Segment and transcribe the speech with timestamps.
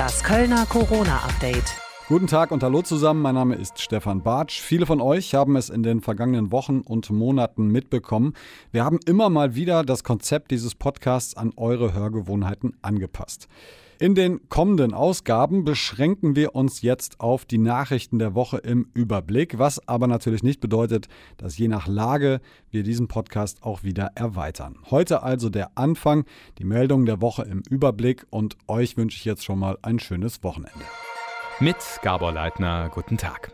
[0.00, 1.76] Das Kölner Corona-Update.
[2.08, 4.58] Guten Tag und hallo zusammen, mein Name ist Stefan Bartsch.
[4.62, 8.32] Viele von euch haben es in den vergangenen Wochen und Monaten mitbekommen.
[8.72, 13.46] Wir haben immer mal wieder das Konzept dieses Podcasts an eure Hörgewohnheiten angepasst.
[14.00, 19.58] In den kommenden Ausgaben beschränken wir uns jetzt auf die Nachrichten der Woche im Überblick,
[19.58, 22.40] was aber natürlich nicht bedeutet, dass je nach Lage
[22.70, 24.78] wir diesen Podcast auch wieder erweitern.
[24.90, 26.24] Heute also der Anfang,
[26.56, 30.42] die Meldung der Woche im Überblick und euch wünsche ich jetzt schon mal ein schönes
[30.42, 30.86] Wochenende.
[31.58, 33.52] Mit Gabor Leitner, guten Tag.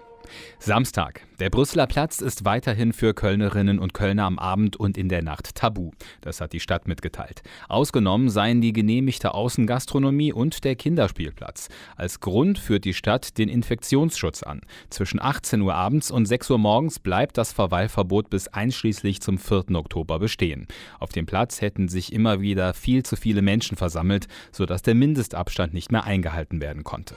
[0.59, 1.23] Samstag.
[1.39, 5.55] Der Brüsseler Platz ist weiterhin für Kölnerinnen und Kölner am Abend und in der Nacht
[5.55, 5.91] tabu.
[6.23, 7.43] Das hat die Stadt mitgeteilt.
[7.69, 11.69] Ausgenommen seien die genehmigte Außengastronomie und der Kinderspielplatz.
[11.97, 14.63] Als Grund führt die Stadt den Infektionsschutz an.
[14.89, 19.75] Zwischen 18 Uhr abends und 6 Uhr morgens bleibt das Verweilverbot bis einschließlich zum 4.
[19.75, 20.67] Oktober bestehen.
[20.99, 25.75] Auf dem Platz hätten sich immer wieder viel zu viele Menschen versammelt, sodass der Mindestabstand
[25.75, 27.15] nicht mehr eingehalten werden konnte.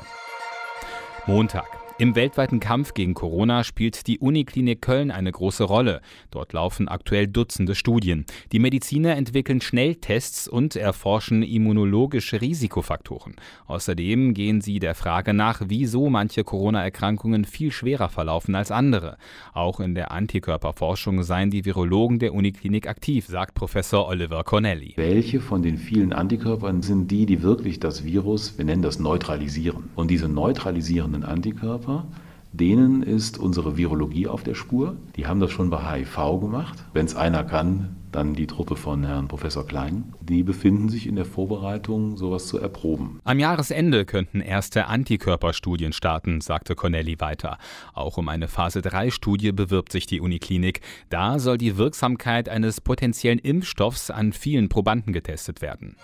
[1.25, 1.88] Montag.
[1.99, 5.99] Im weltweiten Kampf gegen Corona spielt die Uniklinik Köln eine große Rolle.
[6.31, 8.23] Dort laufen aktuell Dutzende Studien.
[8.53, 13.35] Die Mediziner entwickeln Schnelltests und erforschen immunologische Risikofaktoren.
[13.67, 19.17] Außerdem gehen sie der Frage nach, wieso manche Corona-Erkrankungen viel schwerer verlaufen als andere.
[19.53, 24.93] Auch in der Antikörperforschung seien die Virologen der Uniklinik aktiv, sagt Professor Oliver Cornelli.
[24.95, 29.89] Welche von den vielen Antikörpern sind die, die wirklich das Virus, wir nennen das neutralisieren?
[29.95, 32.05] Und diese neutralisierenden Antikörper Körper.
[32.51, 34.97] Denen ist unsere Virologie auf der Spur.
[35.15, 36.83] Die haben das schon bei HIV gemacht.
[36.93, 40.15] Wenn es einer kann, dann die Truppe von Herrn Professor Klein.
[40.19, 43.19] Die befinden sich in der Vorbereitung, sowas zu erproben.
[43.23, 47.59] Am Jahresende könnten erste Antikörperstudien starten, sagte Cornelli weiter.
[47.93, 50.81] Auch um eine Phase-3-Studie bewirbt sich die Uniklinik.
[51.11, 55.97] Da soll die Wirksamkeit eines potenziellen Impfstoffs an vielen Probanden getestet werden.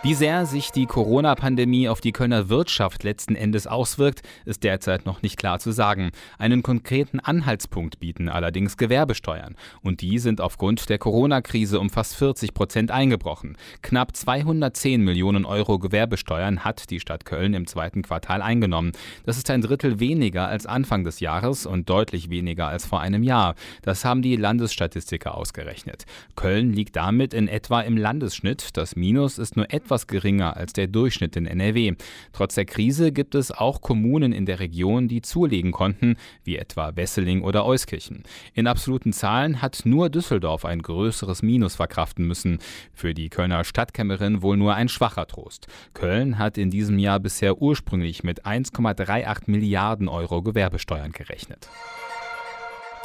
[0.00, 5.22] Wie sehr sich die Corona-Pandemie auf die Kölner Wirtschaft letzten Endes auswirkt, ist derzeit noch
[5.22, 6.12] nicht klar zu sagen.
[6.38, 9.56] Einen konkreten Anhaltspunkt bieten allerdings Gewerbesteuern.
[9.82, 13.56] Und die sind aufgrund der Corona-Krise um fast 40 Prozent eingebrochen.
[13.82, 18.92] Knapp 210 Millionen Euro Gewerbesteuern hat die Stadt Köln im zweiten Quartal eingenommen.
[19.26, 23.24] Das ist ein Drittel weniger als Anfang des Jahres und deutlich weniger als vor einem
[23.24, 23.56] Jahr.
[23.82, 26.04] Das haben die Landesstatistiker ausgerechnet.
[26.36, 28.76] Köln liegt damit in etwa im Landesschnitt.
[28.76, 31.94] Das Minus ist nur etwa etwas geringer als der Durchschnitt in NRW.
[32.32, 36.94] Trotz der Krise gibt es auch Kommunen in der Region, die zulegen konnten, wie etwa
[36.94, 38.24] Wesseling oder Euskirchen.
[38.52, 42.58] In absoluten Zahlen hat nur Düsseldorf ein größeres Minus verkraften müssen.
[42.92, 45.68] Für die Kölner Stadtkämmerin wohl nur ein schwacher Trost.
[45.94, 51.70] Köln hat in diesem Jahr bisher ursprünglich mit 1,38 Milliarden Euro Gewerbesteuern gerechnet.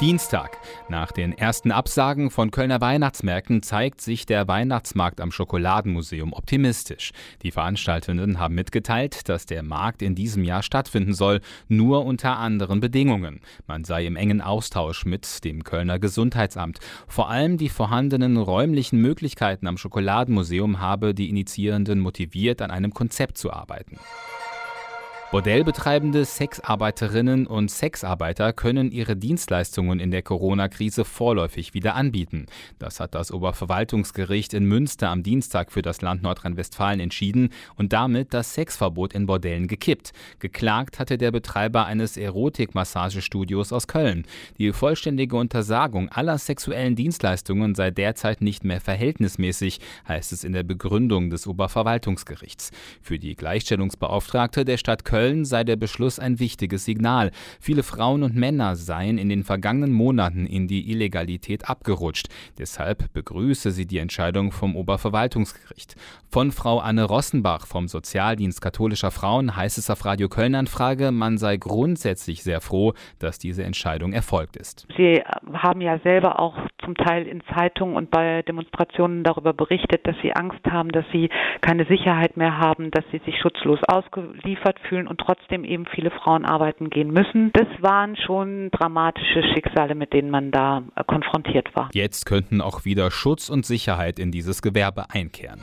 [0.00, 0.58] Dienstag.
[0.88, 7.12] Nach den ersten Absagen von Kölner Weihnachtsmärkten zeigt sich der Weihnachtsmarkt am Schokoladenmuseum optimistisch.
[7.42, 12.80] Die Veranstaltenden haben mitgeteilt, dass der Markt in diesem Jahr stattfinden soll, nur unter anderen
[12.80, 13.40] Bedingungen.
[13.68, 16.80] Man sei im engen Austausch mit dem Kölner Gesundheitsamt.
[17.06, 23.38] Vor allem die vorhandenen räumlichen Möglichkeiten am Schokoladenmuseum habe die Initiierenden motiviert, an einem Konzept
[23.38, 24.00] zu arbeiten.
[25.34, 32.46] Bordellbetreibende Sexarbeiterinnen und Sexarbeiter können ihre Dienstleistungen in der Corona-Krise vorläufig wieder anbieten.
[32.78, 38.32] Das hat das Oberverwaltungsgericht in Münster am Dienstag für das Land Nordrhein-Westfalen entschieden und damit
[38.32, 40.12] das Sexverbot in Bordellen gekippt.
[40.38, 44.26] Geklagt hatte der Betreiber eines Erotikmassagestudios aus Köln.
[44.58, 50.62] Die vollständige Untersagung aller sexuellen Dienstleistungen sei derzeit nicht mehr verhältnismäßig, heißt es in der
[50.62, 52.70] Begründung des Oberverwaltungsgerichts.
[53.02, 57.30] Für die Gleichstellungsbeauftragte der Stadt Köln Köln sei der Beschluss ein wichtiges Signal.
[57.58, 62.28] Viele Frauen und Männer seien in den vergangenen Monaten in die Illegalität abgerutscht.
[62.58, 65.94] Deshalb begrüße sie die Entscheidung vom Oberverwaltungsgericht.
[66.30, 71.38] Von Frau Anne Rossenbach vom Sozialdienst katholischer Frauen heißt es auf Radio Köln Anfrage, man
[71.38, 74.86] sei grundsätzlich sehr froh, dass diese Entscheidung erfolgt ist.
[74.94, 75.22] Sie
[75.54, 80.32] haben ja selber auch zum Teil in Zeitungen und bei Demonstrationen darüber berichtet, dass sie
[80.32, 81.30] Angst haben, dass sie
[81.60, 86.44] keine Sicherheit mehr haben, dass sie sich schutzlos ausgeliefert fühlen und trotzdem eben viele Frauen
[86.44, 87.50] arbeiten gehen müssen.
[87.52, 91.90] Das waren schon dramatische Schicksale, mit denen man da äh, konfrontiert war.
[91.92, 95.62] Jetzt könnten auch wieder Schutz und Sicherheit in dieses Gewerbe einkehren.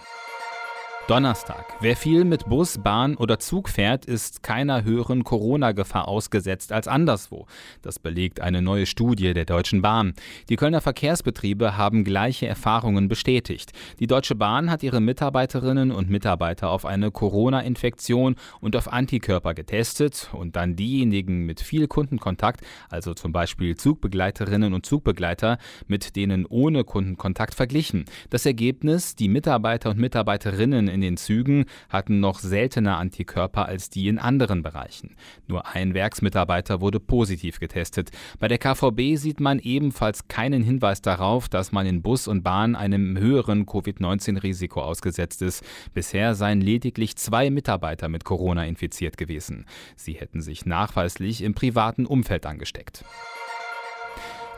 [1.07, 1.65] Donnerstag.
[1.81, 7.48] Wer viel mit Bus, Bahn oder Zug fährt, ist keiner höheren Corona-Gefahr ausgesetzt als anderswo.
[7.81, 10.13] Das belegt eine neue Studie der Deutschen Bahn.
[10.48, 13.71] Die Kölner Verkehrsbetriebe haben gleiche Erfahrungen bestätigt.
[14.00, 20.30] Die Deutsche Bahn hat ihre Mitarbeiterinnen und Mitarbeiter auf eine Corona-Infektion und auf Antikörper getestet
[20.33, 25.57] und dann diejenigen mit viel Kundenkontakt, also zum Beispiel Zugbegleiterinnen und Zugbegleiter,
[25.88, 28.06] mit denen ohne Kundenkontakt verglichen.
[28.30, 34.08] Das Ergebnis, die Mitarbeiter und Mitarbeiterinnen in den Zügen hatten noch seltener Antikörper als die
[34.08, 35.16] in anderen Bereichen.
[35.48, 38.12] Nur ein Werksmitarbeiter wurde positiv getestet.
[38.40, 42.76] Bei der KVB sieht man ebenfalls keinen Hinweis darauf, dass man in Bus und Bahn
[42.76, 45.64] einem höheren Covid-19-Risiko ausgesetzt ist.
[45.94, 49.66] Bisher seien lediglich zwei Mitarbeiter mit Corona infiziert gewesen.
[49.96, 53.04] Sie hätten sich nachweislich im privaten Umfeld angesteckt.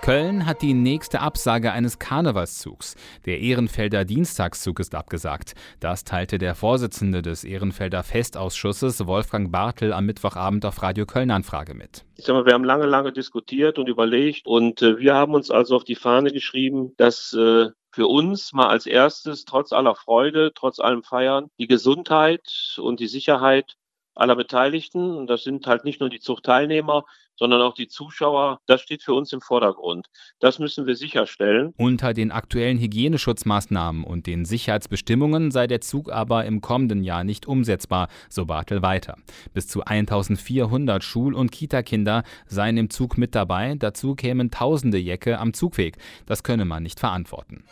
[0.03, 2.97] Köln hat die nächste Absage eines Karnevalszugs.
[3.25, 5.53] Der Ehrenfelder Dienstagszug ist abgesagt.
[5.79, 11.73] Das teilte der Vorsitzende des Ehrenfelder Festausschusses, Wolfgang Bartel, am Mittwochabend auf Radio Köln Anfrage
[11.73, 12.03] mit.
[12.17, 15.49] Ich sag mal, wir haben lange, lange diskutiert und überlegt und äh, wir haben uns
[15.49, 20.51] also auf die Fahne geschrieben, dass äh, für uns mal als erstes, trotz aller Freude,
[20.53, 23.77] trotz allem Feiern, die Gesundheit und die Sicherheit
[24.15, 27.05] aller Beteiligten, und das sind halt nicht nur die Zuchtteilnehmer,
[27.35, 30.07] sondern auch die Zuschauer, das steht für uns im Vordergrund.
[30.39, 31.73] Das müssen wir sicherstellen.
[31.77, 37.47] Unter den aktuellen Hygieneschutzmaßnahmen und den Sicherheitsbestimmungen sei der Zug aber im kommenden Jahr nicht
[37.47, 39.17] umsetzbar, so Bartel weiter.
[39.53, 45.39] Bis zu 1400 Schul- und Kitakinder seien im Zug mit dabei, dazu kämen tausende Jäcke
[45.39, 45.97] am Zugweg.
[46.25, 47.63] Das könne man nicht verantworten.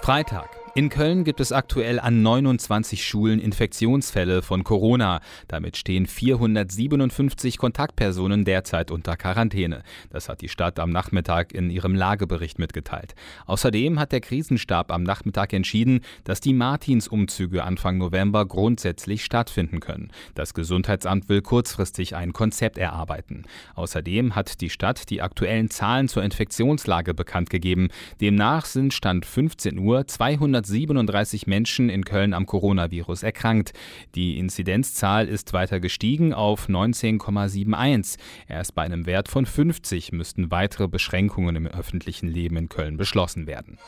[0.00, 0.63] Freitag.
[0.76, 5.20] In Köln gibt es aktuell an 29 Schulen Infektionsfälle von Corona.
[5.46, 9.84] Damit stehen 457 Kontaktpersonen derzeit unter Quarantäne.
[10.10, 13.14] Das hat die Stadt am Nachmittag in ihrem Lagebericht mitgeteilt.
[13.46, 20.10] Außerdem hat der Krisenstab am Nachmittag entschieden, dass die Martinsumzüge Anfang November grundsätzlich stattfinden können.
[20.34, 23.44] Das Gesundheitsamt will kurzfristig ein Konzept erarbeiten.
[23.76, 27.90] Außerdem hat die Stadt die aktuellen Zahlen zur Infektionslage bekannt gegeben.
[28.20, 33.72] Demnach sind Stand 15 Uhr 200 237 Menschen in Köln am Coronavirus erkrankt.
[34.14, 38.18] Die Inzidenzzahl ist weiter gestiegen auf 19,71.
[38.48, 43.46] Erst bei einem Wert von 50 müssten weitere Beschränkungen im öffentlichen Leben in Köln beschlossen
[43.46, 43.78] werden.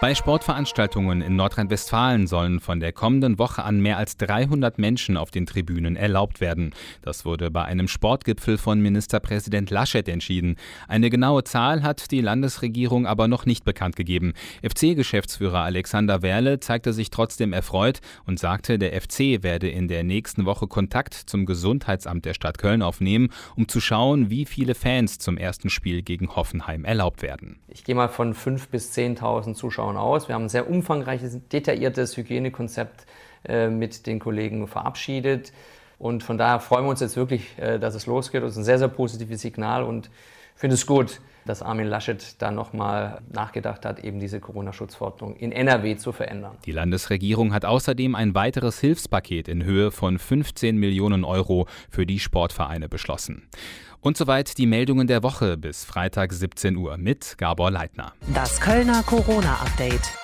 [0.00, 5.30] Bei Sportveranstaltungen in Nordrhein-Westfalen sollen von der kommenden Woche an mehr als 300 Menschen auf
[5.30, 6.74] den Tribünen erlaubt werden.
[7.00, 10.56] Das wurde bei einem Sportgipfel von Ministerpräsident Laschet entschieden.
[10.88, 14.34] Eine genaue Zahl hat die Landesregierung aber noch nicht bekannt gegeben.
[14.62, 20.44] FC-Geschäftsführer Alexander Werle zeigte sich trotzdem erfreut und sagte, der FC werde in der nächsten
[20.44, 25.38] Woche Kontakt zum Gesundheitsamt der Stadt Köln aufnehmen, um zu schauen, wie viele Fans zum
[25.38, 27.60] ersten Spiel gegen Hoffenheim erlaubt werden.
[27.68, 30.28] Ich gehe mal von 5.000 bis 10.000 Zuschauern davon aus.
[30.28, 33.06] Wir haben ein sehr umfangreiches, detailliertes Hygienekonzept
[33.46, 35.52] äh, mit den Kollegen verabschiedet.
[35.98, 38.42] Und von daher freuen wir uns jetzt wirklich, äh, dass es losgeht.
[38.42, 40.10] Das ist ein sehr, sehr positives Signal und
[40.54, 45.96] finde es gut, dass Armin Laschet da nochmal nachgedacht hat, eben diese Corona-Schutzverordnung in NRW
[45.96, 46.56] zu verändern.
[46.64, 52.18] Die Landesregierung hat außerdem ein weiteres Hilfspaket in Höhe von 15 Millionen Euro für die
[52.18, 53.48] Sportvereine beschlossen.
[54.00, 58.12] Und soweit die Meldungen der Woche bis Freitag 17 Uhr mit Gabor Leitner.
[58.34, 60.23] Das Kölner Corona-Update.